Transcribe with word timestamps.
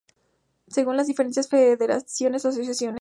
Según 0.67 0.97
las 0.97 1.05
diferentes 1.05 1.47
federaciones 1.47 2.43
o 2.43 2.49
asociaciones. 2.49 2.99